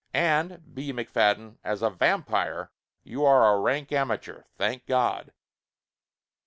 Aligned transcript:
And, 0.15 0.73
B. 0.73 0.91
McFadden, 0.91 1.57
as 1.63 1.83
a 1.83 1.91
vam 1.91 2.25
pire 2.25 2.71
you 3.03 3.23
are 3.23 3.53
a 3.53 3.59
rank 3.59 3.91
amateur 3.91 4.45
thank 4.57 4.87
God 4.87 5.31